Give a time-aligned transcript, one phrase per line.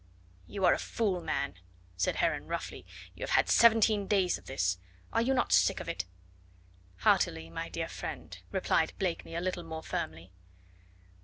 [0.47, 1.59] "You are a fool, man,"
[1.95, 2.87] said Heron roughly.
[3.13, 4.79] "You have had seventeen days of this.
[5.13, 6.05] Are you not sick of it?"
[7.01, 10.31] "Heartily, my dear friend," replied Blakeney a little more firmly.